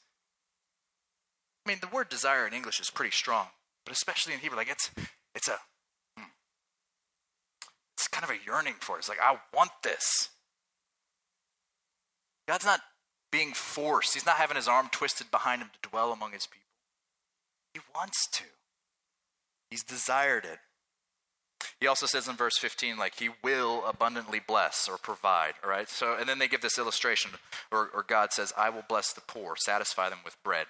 [1.64, 3.46] I mean, the word desire in English is pretty strong,
[3.84, 4.90] but especially in Hebrew, like it's
[5.34, 5.58] it's a
[6.18, 6.30] hmm,
[7.96, 9.00] it's kind of a yearning for it.
[9.00, 10.30] It's like I want this.
[12.48, 12.80] God's not
[13.30, 14.14] being forced.
[14.14, 16.66] He's not having his arm twisted behind him to dwell among his people.
[17.74, 18.44] He wants to.
[19.72, 20.58] He's desired it.
[21.80, 25.88] He also says in verse 15, like, he will abundantly bless or provide, all right?
[25.88, 27.30] So, and then they give this illustration,
[27.70, 30.66] or, or God says, I will bless the poor, satisfy them with bread.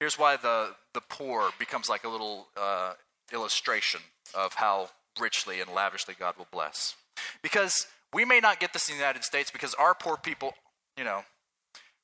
[0.00, 2.94] Here's why the, the poor becomes like a little uh,
[3.32, 4.00] illustration
[4.34, 4.88] of how
[5.20, 6.96] richly and lavishly God will bless.
[7.44, 10.54] Because we may not get this in the United States because our poor people,
[10.98, 11.22] you know,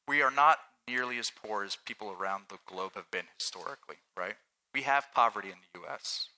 [0.06, 4.36] we are not nearly as poor as people around the globe have been historically, right?
[4.74, 6.28] We have poverty in the U.S.,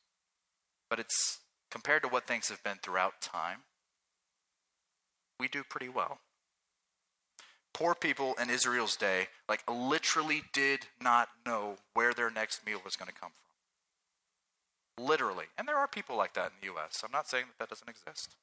[0.91, 3.61] but it's compared to what things have been throughout time,
[5.41, 6.19] we do pretty well.
[7.73, 12.95] Poor people in Israel's day, like, literally did not know where their next meal was
[12.95, 13.33] going to come
[14.97, 15.05] from.
[15.05, 15.47] Literally.
[15.59, 17.03] And there are people like that in the U.S.
[17.05, 18.37] I'm not saying that that doesn't exist.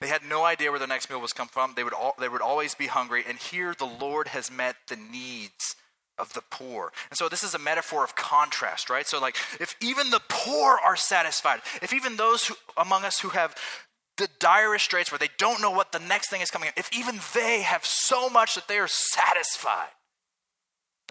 [0.00, 1.74] They had no idea where their next meal was come from.
[1.76, 3.24] They would, they would always be hungry.
[3.26, 5.76] And here the Lord has met the needs
[6.18, 6.92] of the poor.
[7.10, 9.06] And so this is a metaphor of contrast, right?
[9.06, 13.30] So like if even the poor are satisfied, if even those who, among us who
[13.30, 13.54] have
[14.16, 17.20] the direst straits where they don't know what the next thing is coming, if even
[17.34, 19.90] they have so much that they are satisfied,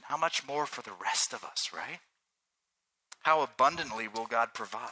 [0.04, 2.00] how much more for the rest of us, right?
[3.22, 4.90] How abundantly will God provide?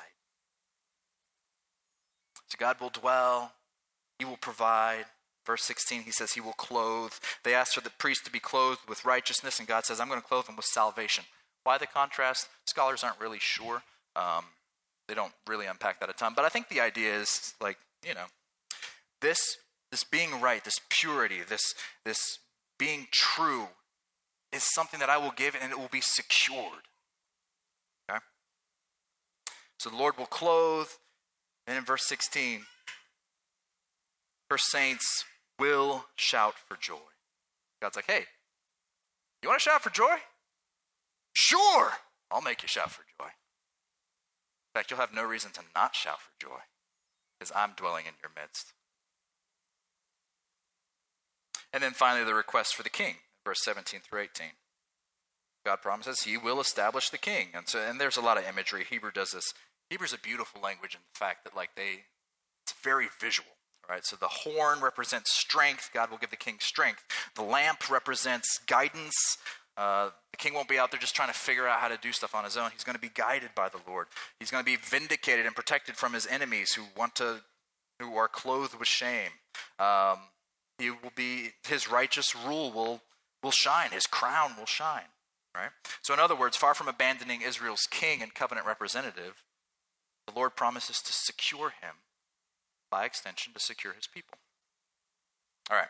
[2.48, 3.52] So God will dwell
[4.20, 5.06] he will provide.
[5.46, 7.14] Verse 16, he says he will clothe.
[7.44, 10.22] They asked for the priest to be clothed with righteousness, and God says, I'm going
[10.22, 11.26] to clothe them with salvation.
[11.64, 12.48] Why the contrast?
[12.66, 13.84] Scholars aren't really sure.
[14.16, 14.46] Um,
[15.08, 16.34] they don't really unpack that a ton.
[16.36, 18.26] But I think the idea is like, you know,
[19.22, 19.58] this
[19.92, 21.74] this being right, this purity, this
[22.06, 22.40] this
[22.80, 23.68] being true
[24.52, 26.88] is something that I will give and it will be secured.
[28.10, 28.20] Okay?
[29.80, 30.88] So the Lord will clothe.
[31.66, 32.62] And in verse 16,
[34.50, 35.26] her saints
[35.60, 36.96] will shout for joy.
[37.82, 38.26] God's like, hey,
[39.42, 40.18] you want to shout for joy?
[41.34, 41.92] Sure,
[42.32, 43.28] I'll make you shout for joy.
[43.28, 46.60] In fact, you'll have no reason to not shout for joy
[47.38, 48.74] because I'm dwelling in your midst.
[51.74, 54.48] And then finally, the request for the king, verse 17 through 18.
[55.66, 57.50] God promises he will establish the king.
[57.54, 58.86] And so and there's a lot of imagery.
[58.88, 59.54] Hebrew does this.
[59.90, 62.06] Hebrew's a beautiful language in the fact that like they
[62.66, 63.50] it's very visual.
[63.90, 65.90] Right, so the horn represents strength.
[65.94, 67.04] God will give the king strength.
[67.36, 69.38] The lamp represents guidance.
[69.76, 72.14] Uh, the king won't be out there just trying to figure out how to do
[72.14, 72.70] stuff on his own.
[72.72, 74.08] He's going to be guided by the Lord.
[74.40, 77.42] He's going to be vindicated and protected from his enemies who want to,
[78.00, 79.32] who are clothed with shame.
[79.80, 80.18] Um,
[80.78, 83.02] he will be his righteous rule will
[83.44, 83.92] will shine.
[83.92, 85.12] His crown will shine.
[85.54, 85.70] Right.
[86.02, 89.44] So, in other words, far from abandoning Israel's king and covenant representative,
[90.26, 91.98] the Lord promises to secure him
[92.94, 94.38] by extension, to secure his people.
[95.72, 95.88] All right.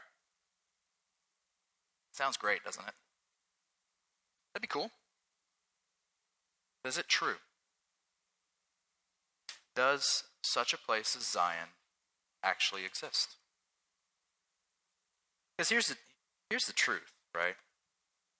[2.13, 2.93] Sounds great, doesn't it?
[4.53, 4.89] That'd be cool.
[6.85, 7.35] Is it true?
[9.75, 11.75] Does such a place as Zion
[12.41, 13.35] actually exist?
[15.57, 15.97] Because here's the,
[16.49, 17.55] here's the truth, right?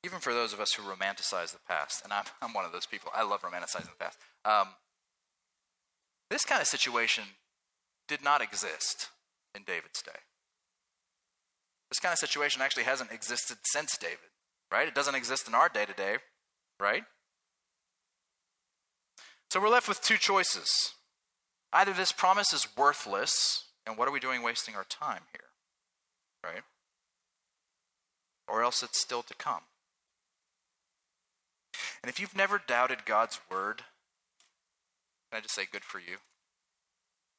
[0.06, 2.86] Even for those of us who romanticize the past, and I'm, I'm one of those
[2.86, 4.20] people, I love romanticizing the past.
[4.46, 4.70] Um,
[6.30, 7.26] This kind of situation
[8.14, 9.10] did not exist
[9.56, 10.12] in David's day.
[11.90, 14.30] This kind of situation actually hasn't existed since David,
[14.72, 14.88] right?
[14.88, 16.18] It doesn't exist in our day to day,
[16.80, 17.06] right?
[19.50, 20.94] So we're left with two choices.
[21.72, 25.50] Either this promise is worthless, and what are we doing wasting our time here,
[26.44, 26.62] right?
[28.48, 29.62] Or else it's still to come.
[32.04, 33.78] And if you've never doubted God's word,
[35.32, 36.18] can I just say good for you?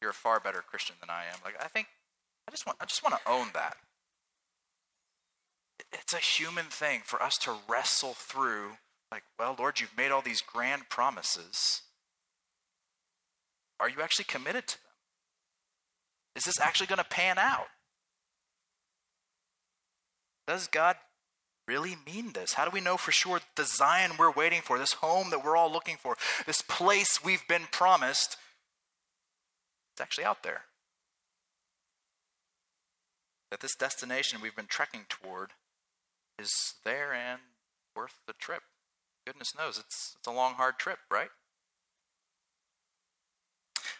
[0.05, 1.39] You're a far better Christian than I am.
[1.43, 1.87] Like I think
[2.47, 3.79] I just want I just want to own that.
[5.95, 8.73] It's a human thing for us to wrestle through
[9.11, 11.81] like, well, Lord, you've made all these grand promises.
[13.81, 14.93] Are you actually committed to them?
[16.37, 17.69] Is this actually going to pan out?
[20.47, 20.97] Does God
[21.67, 22.53] really mean this?
[22.53, 25.57] How do we know for sure the Zion we're waiting for, this home that we're
[25.57, 28.37] all looking for, this place we've been promised,
[29.95, 30.63] it's actually out there?
[33.51, 35.51] That this destination we've been trekking toward
[36.37, 36.51] is
[36.85, 37.41] there and
[37.95, 38.63] worth the trip.
[39.25, 41.29] Goodness knows it's, it's a long, hard trip, right?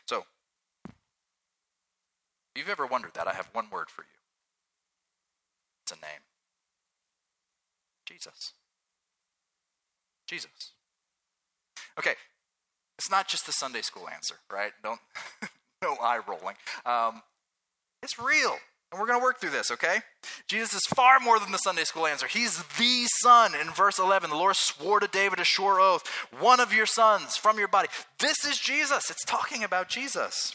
[0.07, 0.25] So,
[0.87, 0.93] if
[2.57, 4.09] you've ever wondered that, I have one word for you
[5.85, 6.21] it's a name
[8.07, 8.53] Jesus.
[10.27, 10.73] Jesus.
[11.99, 12.15] Okay,
[12.99, 14.73] it's not just the Sunday school answer, right?
[14.83, 15.01] Don't,
[15.89, 16.57] no eye rolling.
[16.87, 17.23] Um,
[18.03, 18.57] it's real.
[18.91, 19.99] And we're going to work through this, okay?
[20.47, 22.29] Jesus is far more than the Sunday school answer.
[22.29, 23.53] He's the Son.
[23.61, 26.07] In verse 11, the Lord swore to David a sure oath
[26.39, 27.89] one of your sons from your body.
[28.21, 29.11] This is Jesus.
[29.11, 30.55] It's talking about Jesus.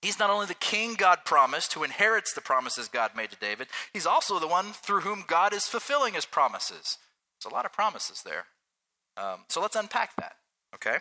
[0.00, 3.66] He's not only the king God promised, who inherits the promises God made to David,
[3.92, 6.98] he's also the one through whom God is fulfilling his promises.
[7.42, 8.46] There's a lot of promises there.
[9.16, 10.36] Um, so let's unpack that,
[10.74, 10.98] okay?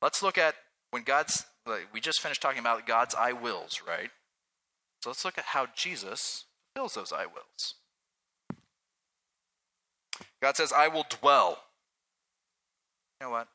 [0.00, 0.54] Let's look at
[0.90, 1.44] when God's,
[1.92, 4.10] we just finished talking about God's I wills, right?
[5.02, 6.44] So let's look at how Jesus
[6.74, 7.74] fulfills those I wills.
[10.42, 11.58] God says, I will dwell.
[13.20, 13.48] You know what?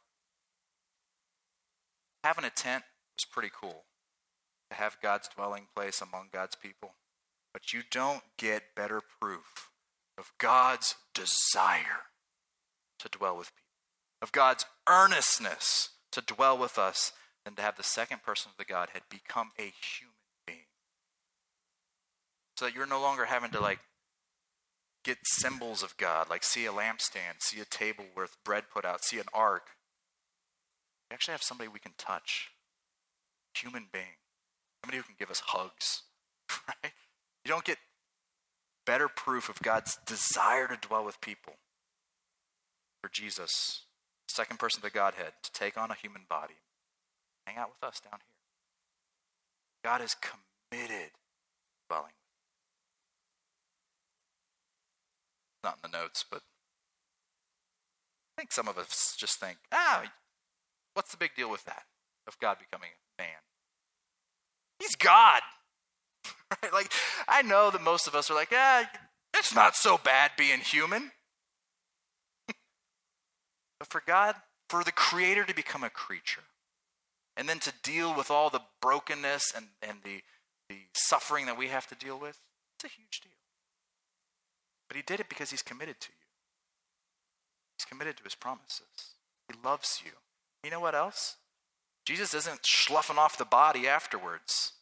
[2.24, 2.84] Having a tent
[3.18, 3.84] is pretty cool
[4.70, 6.96] to have God's dwelling place among God's people.
[7.54, 9.70] But you don't get better proof
[10.18, 12.08] of God's desire
[13.00, 17.12] to dwell with people, of God's earnestness to dwell with us,
[17.46, 20.66] than to have the second person of the Godhead become a human being.
[22.58, 23.80] so that you're no longer having to like
[25.04, 29.06] get symbols of God, like see a lampstand, see a table with bread put out,
[29.06, 29.68] see an ark.
[31.10, 32.50] We actually have somebody we can touch,
[33.56, 34.18] human being,
[34.84, 36.04] somebody who can give us hugs,
[36.68, 36.92] right?
[37.46, 37.78] You don't get
[38.86, 41.54] better proof of God's desire to dwell with people
[43.02, 43.84] for Jesus,
[44.28, 46.56] second person of the Godhead, to take on a human body,
[47.46, 49.92] hang out with us down here.
[49.92, 52.12] God is committed to dwelling
[55.66, 56.42] not in the notes, but
[58.38, 60.04] I think some of us just think, ah,
[60.94, 61.84] what's the big deal with that?
[62.28, 63.42] Of God becoming a man?
[64.80, 65.42] He's God.
[66.64, 66.72] right?
[66.72, 66.92] Like,
[67.28, 68.90] I know that most of us are like, ah,
[69.34, 71.12] it's not so bad being human.
[73.80, 74.36] but for God,
[74.70, 76.44] for the Creator to become a creature,
[77.38, 80.22] and then to deal with all the brokenness and, and the,
[80.70, 82.40] the suffering that we have to deal with,
[82.78, 83.32] it's a huge deal.
[84.88, 86.26] But he did it because he's committed to you.
[87.78, 89.16] He's committed to his promises.
[89.50, 90.12] He loves you.
[90.64, 91.36] You know what else?
[92.06, 94.74] Jesus isn't sloughing off the body afterwards.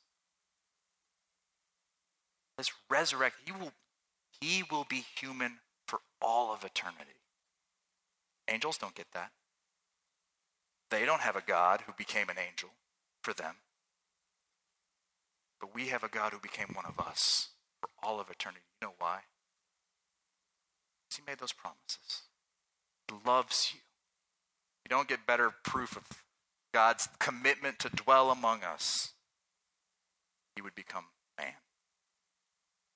[2.58, 3.72] His resurrect, he will,
[4.39, 7.20] he will be human for all of eternity.
[8.48, 9.32] Angels don't get that.
[10.93, 12.69] They don't have a God who became an angel
[13.23, 13.56] for them.
[15.60, 17.49] But we have a God who became one of us
[17.82, 18.62] for all of eternity.
[18.79, 19.21] You know why?
[21.15, 22.21] He made those promises.
[23.08, 23.79] He loves you.
[24.86, 26.03] You don't get better proof of
[26.75, 29.13] God's commitment to dwell among us.
[30.56, 31.06] He would become
[31.39, 31.53] man.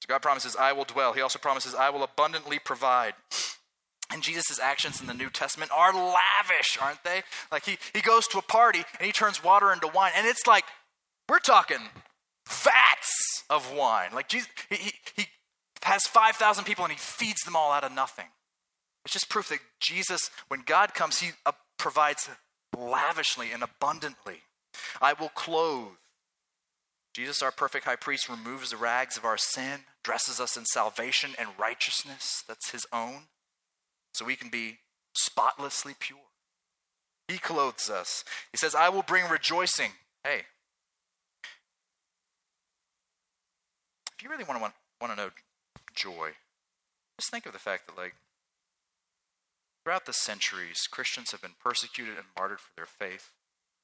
[0.01, 1.13] So God promises, I will dwell.
[1.13, 3.15] He also promises, I will abundantly provide.
[4.12, 7.24] And Jesus' actions in the New Testament are lavish, aren't they?
[7.51, 10.12] Like he, he goes to a party and he turns water into wine.
[10.16, 10.64] And it's like,
[11.30, 11.89] we're talking
[12.47, 14.12] vats of wine.
[14.14, 15.26] Like Jesus, he, he, he
[15.84, 18.28] has 5,000 people and he feeds them all out of nothing.
[19.03, 22.30] It's just proof that Jesus, when God comes, he uh, provides
[22.78, 24.41] lavishly and abundantly.
[25.01, 25.93] I will clothe.
[27.14, 31.32] Jesus, our perfect high priest, removes the rags of our sin, dresses us in salvation
[31.39, 33.24] and righteousness that's his own,
[34.18, 34.80] so we can be
[35.13, 36.18] spotlessly pure.
[37.28, 38.24] He clothes us.
[38.51, 39.91] He says, I will bring rejoicing.
[40.24, 40.45] Hey,
[44.18, 45.30] if you really want to want, want to know
[45.93, 46.32] joy,
[47.20, 48.15] just think of the fact that, like,
[49.84, 53.32] throughout the centuries, Christians have been persecuted and martyred for their faith.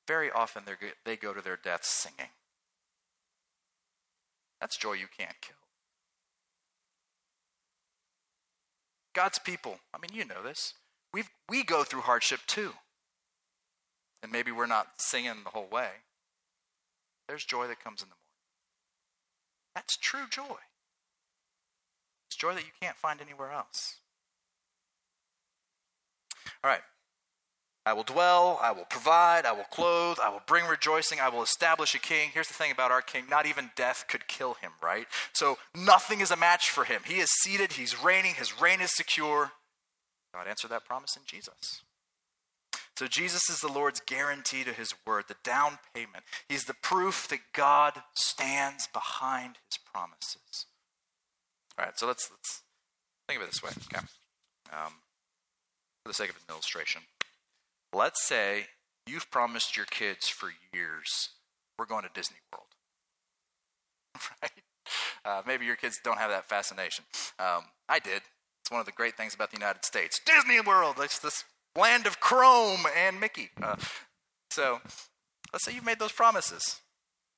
[0.07, 0.63] Very often,
[1.05, 2.31] they go to their deaths singing.
[4.59, 5.55] That's joy you can't kill.
[9.13, 10.73] God's people, I mean, you know this.
[11.13, 12.73] we we go through hardship too.
[14.21, 15.89] And maybe we're not singing the whole way.
[17.27, 18.19] There's joy that comes in the morning.
[19.75, 20.59] That's true joy.
[22.27, 23.97] It's joy that you can't find anywhere else.
[26.63, 26.81] All right.
[27.85, 31.43] I will dwell, I will provide, I will clothe, I will bring rejoicing, I will
[31.43, 32.29] establish a king.
[32.33, 35.05] Here's the thing about our king not even death could kill him, right?
[35.33, 37.01] So nothing is a match for him.
[37.05, 39.51] He is seated, he's reigning, his reign is secure.
[40.33, 41.81] God answered that promise in Jesus.
[42.97, 46.23] So Jesus is the Lord's guarantee to his word, the down payment.
[46.47, 50.67] He's the proof that God stands behind his promises.
[51.77, 52.61] All right, so let's, let's
[53.27, 54.05] think of it this way, okay?
[54.71, 54.93] Um,
[56.03, 57.01] for the sake of an illustration.
[57.93, 58.65] Let's say
[59.05, 61.29] you've promised your kids for years,
[61.77, 62.67] we're going to Disney World.
[64.41, 64.51] right?
[65.25, 67.05] Uh, maybe your kids don't have that fascination.
[67.39, 68.21] Um, I did.
[68.61, 70.19] It's one of the great things about the United States.
[70.25, 71.43] Disney World, it's this
[71.77, 73.49] land of Chrome and Mickey.
[73.61, 73.75] Uh,
[74.49, 74.79] so
[75.51, 76.79] let's say you've made those promises.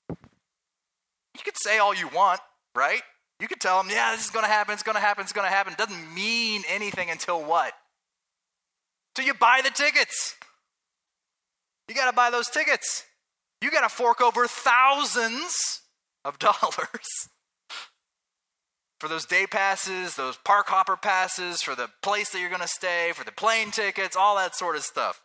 [0.10, 2.40] You could say all you want,
[2.76, 3.02] right?
[3.40, 5.34] You could tell them, yeah, this is going to happen, it's going to happen, it's
[5.34, 5.74] going to happen.
[5.74, 7.74] It doesn't mean anything until what?
[9.16, 10.36] Till you buy the tickets.
[11.88, 13.06] You got to buy those tickets.
[13.62, 15.82] You got to fork over thousands
[16.24, 17.30] of dollars
[19.00, 22.68] for those day passes, those park hopper passes, for the place that you're going to
[22.68, 25.22] stay, for the plane tickets, all that sort of stuff.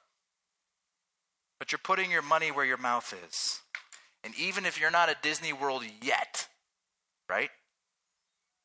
[1.59, 3.61] But you're putting your money where your mouth is.
[4.23, 6.49] And even if you're not at Disney World yet,
[7.29, 7.51] right?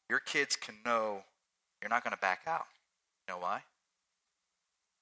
[0.09, 1.23] Your kids can know
[1.81, 2.65] you're not going to back out.
[3.27, 3.61] You know why?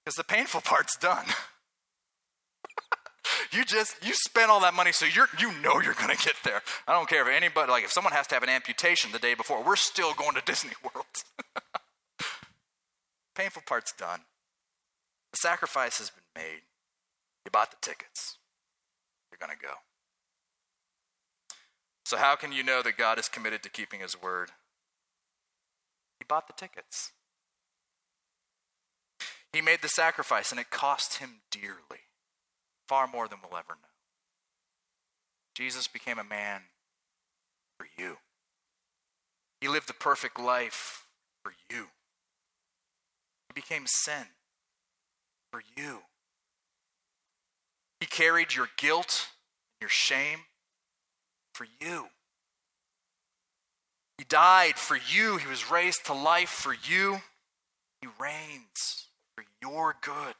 [0.03, 1.25] Because the painful part's done.
[3.51, 6.61] you just you spent all that money so you're you know you're to get there.
[6.87, 9.33] I don't care if anybody like if someone has to have an amputation the day
[9.33, 11.05] before we're still going to disney world.
[13.35, 14.19] Painful part's done.
[15.31, 16.61] The sacrifice has been made.
[17.45, 18.37] You bought the tickets.
[19.31, 19.73] You're to go.
[22.05, 24.51] So how can you know that god is committed to keeping his word?
[26.19, 27.11] He bought the tickets
[29.53, 32.01] he made the sacrifice and it cost him dearly
[32.87, 33.89] far more than we'll ever know.
[35.55, 36.61] Jesus became a man
[37.77, 38.17] for you.
[39.61, 41.05] He lived the perfect life
[41.43, 41.85] for you.
[43.47, 44.25] He became sin
[45.51, 45.99] for you.
[47.99, 49.27] He carried your guilt,
[49.75, 50.39] and your shame
[51.53, 52.07] for you.
[54.17, 55.37] He died for you.
[55.37, 57.21] He was raised to life for you.
[58.01, 59.02] He reigns
[59.63, 60.35] your good.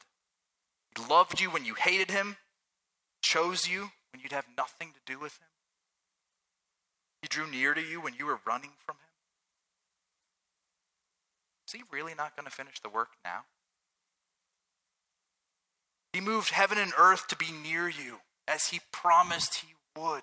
[0.96, 2.36] He loved you when you hated him,
[3.22, 5.48] chose you when you'd have nothing to do with him.
[7.22, 9.08] He drew near to you when you were running from him.
[11.66, 13.44] Is he really not going to finish the work now?
[16.12, 20.22] He moved heaven and earth to be near you as he promised he would.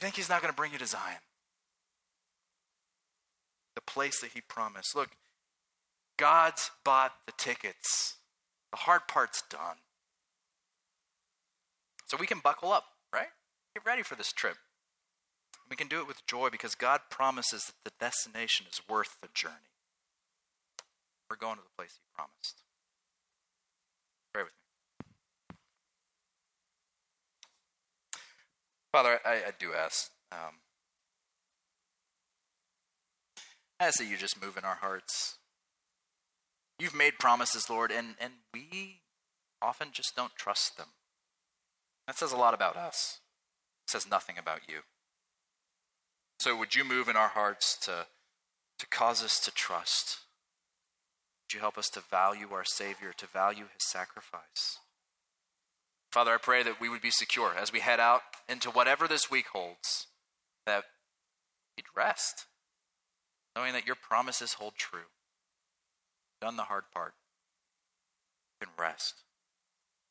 [0.00, 1.20] think he's not going to bring you to Zion?
[3.76, 4.96] The place that he promised.
[4.96, 5.10] Look,
[6.18, 8.16] God's bought the tickets.
[8.72, 9.76] The hard part's done.
[12.06, 13.28] So we can buckle up, right?
[13.74, 14.56] Get ready for this trip.
[15.70, 19.28] We can do it with joy because God promises that the destination is worth the
[19.32, 19.54] journey.
[21.30, 22.62] We're going to the place He promised.
[24.32, 25.56] Pray with me.
[28.90, 30.10] Father, I, I do ask.
[30.32, 30.56] Um,
[33.78, 35.37] I ask that you just move in our hearts.
[36.78, 39.00] You've made promises, Lord, and, and we
[39.60, 40.88] often just don't trust them.
[42.06, 43.18] That says a lot about us.
[43.86, 44.80] It says nothing about you.
[46.38, 48.06] So would you move in our hearts to,
[48.78, 50.18] to cause us to trust?
[51.44, 54.78] Would you help us to value our Savior, to value his sacrifice?
[56.12, 59.30] Father, I pray that we would be secure as we head out into whatever this
[59.30, 60.06] week holds,
[60.64, 60.84] that
[61.76, 62.46] we'd rest,
[63.56, 65.10] knowing that your promises hold true
[66.40, 67.14] done the hard part.
[68.60, 69.22] You can rest.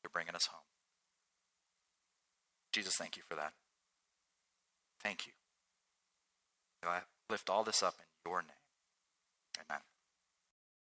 [0.02, 0.62] You're bringing us home.
[2.72, 3.52] Jesus, thank you for that.
[5.02, 5.32] Thank you.
[6.84, 8.50] I lift all this up in your name.
[9.68, 9.80] Amen.